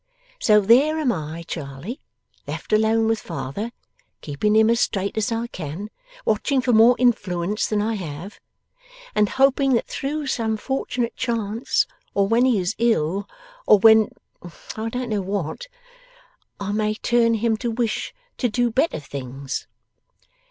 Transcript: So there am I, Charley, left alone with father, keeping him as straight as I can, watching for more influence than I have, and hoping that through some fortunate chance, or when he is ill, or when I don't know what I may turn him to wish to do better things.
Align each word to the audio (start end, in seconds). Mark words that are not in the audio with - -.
So 0.39 0.59
there 0.61 0.97
am 0.97 1.11
I, 1.11 1.43
Charley, 1.43 2.01
left 2.47 2.73
alone 2.73 3.05
with 3.05 3.19
father, 3.19 3.71
keeping 4.21 4.55
him 4.55 4.67
as 4.71 4.79
straight 4.79 5.15
as 5.15 5.31
I 5.31 5.45
can, 5.45 5.91
watching 6.25 6.59
for 6.59 6.73
more 6.73 6.95
influence 6.97 7.67
than 7.67 7.83
I 7.83 7.93
have, 7.93 8.39
and 9.13 9.29
hoping 9.29 9.73
that 9.73 9.85
through 9.85 10.25
some 10.25 10.57
fortunate 10.57 11.15
chance, 11.15 11.85
or 12.15 12.27
when 12.27 12.45
he 12.45 12.57
is 12.57 12.73
ill, 12.79 13.29
or 13.67 13.77
when 13.77 14.09
I 14.75 14.89
don't 14.89 15.09
know 15.09 15.21
what 15.21 15.67
I 16.59 16.71
may 16.71 16.95
turn 16.95 17.35
him 17.35 17.55
to 17.57 17.69
wish 17.69 18.11
to 18.39 18.49
do 18.49 18.71
better 18.71 18.97
things. 18.99 19.67